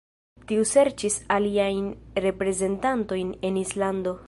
Tiu 0.51 0.63
serĉis 0.69 1.17
aliajn 1.35 1.91
reprezentantojn 2.27 3.33
en 3.51 3.61
Islando. 3.67 4.19